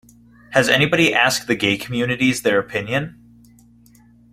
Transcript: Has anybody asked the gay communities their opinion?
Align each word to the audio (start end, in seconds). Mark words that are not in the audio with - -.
Has 0.49 0.67
anybody 0.67 1.13
asked 1.13 1.45
the 1.45 1.53
gay 1.53 1.77
communities 1.77 2.41
their 2.41 2.57
opinion? 2.57 3.19